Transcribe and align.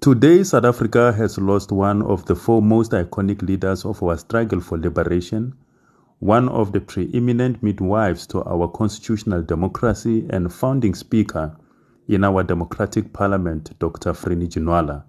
Today, 0.00 0.42
South 0.44 0.64
Africa 0.64 1.12
has 1.12 1.36
lost 1.36 1.72
one 1.72 2.00
of 2.00 2.24
the 2.24 2.34
four 2.34 2.62
most 2.62 2.92
iconic 2.92 3.42
leaders 3.42 3.84
of 3.84 4.02
our 4.02 4.16
struggle 4.16 4.58
for 4.58 4.78
liberation, 4.78 5.52
one 6.20 6.48
of 6.48 6.72
the 6.72 6.80
preeminent 6.80 7.62
midwives 7.62 8.26
to 8.28 8.42
our 8.44 8.66
constitutional 8.68 9.42
democracy 9.42 10.26
and 10.30 10.50
founding 10.50 10.94
speaker 10.94 11.54
in 12.08 12.24
our 12.24 12.42
democratic 12.42 13.12
parliament, 13.12 13.78
Dr. 13.78 14.14
Frene 14.14 14.48
Ginwala. 14.48 15.04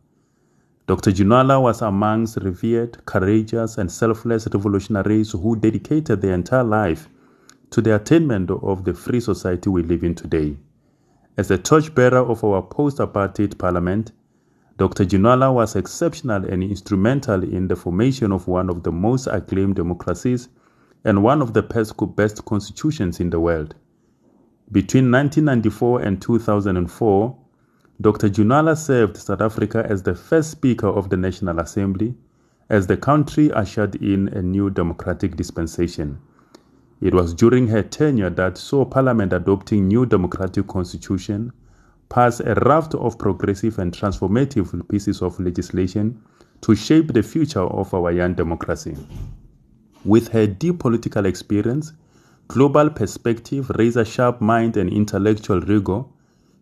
Dr. 0.88 1.12
Ginwala 1.12 1.62
was 1.62 1.82
amongst 1.82 2.36
revered, 2.42 3.05
courageous, 3.05 3.78
and 3.78 3.89
selfless 3.89 4.46
revolutionaries 4.54 5.32
who 5.32 5.55
dedicated 5.55 6.21
their 6.21 6.34
entire 6.34 6.66
life 6.66 7.08
to 7.70 7.80
the 7.82 7.96
attainment 7.96 8.52
of 8.52 8.84
the 8.84 8.94
free 8.94 9.21
society 9.21 9.70
we 9.70 9.84
live 9.84 10.04
in 10.04 10.16
today. 10.16 10.58
As 11.38 11.48
the 11.48 11.58
torchbearer 11.58 12.30
of 12.30 12.44
our 12.44 12.62
post 12.62 12.98
apartheid 12.98 13.58
parliament, 13.58 14.12
Dr. 14.81 15.05
Ginwala 15.05 15.53
was 15.53 15.76
exceptional 15.76 16.44
and 16.44 16.63
instrumental 16.63 17.44
in 17.44 17.67
the 17.67 17.76
formation 17.76 18.31
of 18.31 18.48
one 18.48 18.67
of 18.67 18.81
the 18.81 18.91
most 18.91 19.27
acclaimed 19.27 19.76
democracies 19.76 20.49
and 21.05 21.22
one 21.22 21.39
of 21.39 21.53
the 21.53 21.62
best 21.62 22.44
constitutions 22.45 23.20
in 23.20 23.30
the 23.30 23.39
world. 23.39 23.75
Between 24.72 25.12
1994 25.12 26.02
and 26.02 26.20
2004, 26.20 27.38
Dr. 28.02 28.27
Ginwala 28.27 28.75
served 28.75 29.17
South 29.17 29.41
Africa 29.41 29.86
as 29.88 30.02
the 30.02 30.16
first 30.16 30.49
Speaker 30.49 30.88
of 30.88 31.11
the 31.11 31.17
National 31.17 31.59
Assembly 31.59 32.16
as 32.72 32.88
the 32.88 32.98
country 32.98 33.52
ushered 33.52 33.94
in 33.98 34.30
a 34.30 34.41
new 34.41 34.72
democratic 34.72 35.36
dispensation. 35.36 36.17
It 37.02 37.13
was 37.13 37.36
during 37.36 37.67
her 37.67 37.84
tenure 37.84 38.31
that 38.31 38.58
saw 38.58 38.86
Parliament 38.86 39.31
adopting 39.31 39.88
new 39.88 40.08
democratic 40.08 40.66
constitution 40.66 41.53
pass 42.12 42.42
a 42.42 42.54
raft 42.66 42.94
of 42.96 43.18
progressive 43.18 43.80
and 43.80 43.94
transformative 43.94 44.88
pieces 44.90 45.22
of 45.22 45.40
legislation 45.40 46.22
to 46.59 46.76
shape 46.76 47.14
the 47.14 47.23
future 47.23 47.62
of 47.62 47.94
our 47.94 48.12
young 48.12 48.34
democracy. 48.34 48.95
With 50.03 50.28
her 50.28 50.45
deep 50.45 50.80
political 50.80 51.26
experience, 51.26 51.94
global 52.50 52.90
perspective, 52.90 53.70
razor 53.78 54.03
sharp 54.03 54.42
mind, 54.42 54.76
and 54.76 54.92
intellectual 54.92 55.62
rigor, 55.62 56.03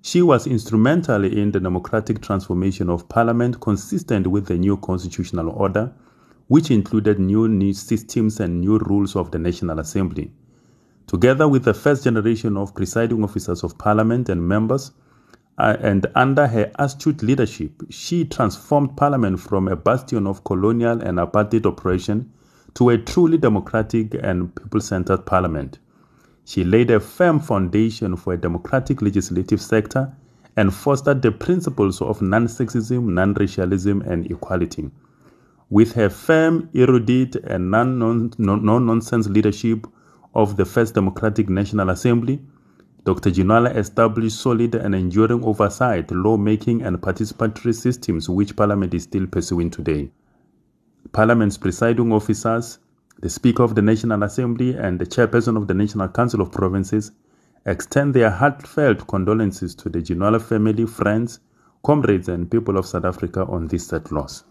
she 0.04 0.22
was 0.22 0.46
instrumental 0.46 1.26
in 1.26 1.52
the 1.52 1.60
democratic 1.60 2.22
transformation 2.22 2.88
of 2.88 3.10
Parliament 3.10 3.60
consistent 3.60 4.28
with 4.28 4.46
the 4.46 4.58
new 4.58 4.78
constitutional 4.78 5.50
order, 5.50 5.92
which 6.48 6.70
included 6.70 7.20
new, 7.20 7.48
new 7.48 7.74
systems 7.74 8.40
and 8.40 8.62
new 8.62 8.78
rules 8.78 9.16
of 9.16 9.32
the 9.32 9.40
National 9.40 9.80
Assembly. 9.80 10.32
Together 11.08 11.48
with 11.48 11.64
the 11.64 11.74
first 11.74 12.04
generation 12.04 12.56
of 12.56 12.76
presiding 12.76 13.24
officers 13.24 13.64
of 13.64 13.78
Parliament 13.80 14.30
and 14.30 14.48
members, 14.48 14.92
Uh, 15.60 15.76
and 15.82 16.08
under 16.16 16.48
her 16.48 16.72
astute 16.80 17.22
leadership, 17.22 17.84
she 17.90 18.24
transformed 18.24 18.96
Parliament 18.96 19.38
from 19.42 19.68
a 19.68 19.76
bastion 19.76 20.26
of 20.26 20.46
colonial 20.46 21.02
and 21.02 21.18
apartheid 21.18 21.66
oppression 21.66 22.32
to 22.76 22.90
a 22.90 22.98
truly 22.98 23.38
democratic 23.38 24.14
and 24.24 24.56
people 24.56 24.80
centered 24.80 25.26
Parliament. 25.26 25.78
She 26.46 26.64
laid 26.64 26.90
a 26.92 27.00
firm 27.02 27.42
foundation 27.42 28.16
for 28.16 28.34
a 28.34 28.38
democratic 28.38 29.02
legislative 29.02 29.62
sector 29.62 30.14
and 30.56 30.74
fostered 30.74 31.22
the 31.22 31.32
principles 31.32 32.02
of 32.02 32.22
non 32.22 32.48
sexism, 32.48 33.10
non 33.10 33.34
racialism, 33.34 34.02
and 34.02 34.32
equality. 34.32 34.90
With 35.70 35.92
her 35.94 36.10
firm, 36.10 36.70
erudite, 36.74 37.36
and 37.36 37.70
non 37.70 38.00
nonsense 38.40 39.28
leadership 39.28 39.86
of 40.34 40.56
the 40.56 40.66
First 40.66 40.96
Democratic 40.96 41.50
National 41.50 41.90
Assembly, 41.90 42.40
Dr. 43.06 43.32
Ginwala 43.32 43.76
established 43.76 44.40
solid 44.40 44.76
and 44.76 44.94
enduring 44.94 45.44
oversight, 45.44 46.12
lawmaking, 46.12 46.82
and 46.82 47.02
participatory 47.02 47.74
systems 47.74 48.30
which 48.30 48.56
Parliament 48.56 48.94
is 48.94 49.04
still 49.04 49.26
pursuing 49.26 49.70
today. 49.70 50.12
Parliament's 51.14 51.58
presiding 51.58 52.12
officers, 52.12 52.80
the 53.22 53.30
Speaker 53.30 53.64
of 53.64 53.76
the 53.76 53.82
National 53.82 54.24
Assembly, 54.24 54.76
and 54.76 55.00
the 55.00 55.06
Chairperson 55.06 55.56
of 55.56 55.68
the 55.68 55.74
National 55.74 56.10
Council 56.10 56.42
of 56.42 56.52
Provinces 56.52 57.12
extend 57.66 58.14
their 58.14 58.30
heartfelt 58.30 59.08
condolences 59.08 59.76
to 59.76 59.90
the 59.90 60.00
Ginwala 60.00 60.42
family, 60.42 60.86
friends, 60.86 61.40
comrades, 61.84 62.28
and 62.28 62.52
people 62.52 62.78
of 62.78 62.86
South 62.86 63.06
Africa 63.06 63.46
on 63.46 63.68
this 63.68 63.88
sad 63.88 64.12
loss. 64.12 64.44